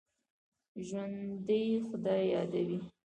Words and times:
ژوندي 0.87 1.63
خدای 1.87 2.23
یادوي 2.33 2.79